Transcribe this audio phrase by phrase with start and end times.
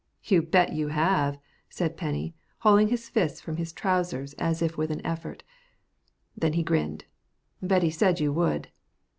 [0.23, 1.37] "You bet you have,"
[1.69, 5.43] said Penny, hauling his fists from his trousers as if with an effort.
[6.35, 7.05] Then he grinned.
[7.61, 8.69] "Betty said you would."